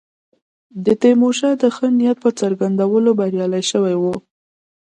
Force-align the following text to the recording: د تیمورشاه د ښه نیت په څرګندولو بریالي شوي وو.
د 0.85 0.87
تیمورشاه 1.01 1.55
د 1.61 1.63
ښه 1.75 1.87
نیت 1.97 2.17
په 2.23 2.29
څرګندولو 2.39 3.09
بریالي 3.19 3.63
شوي 3.71 3.95
وو. 4.01 4.13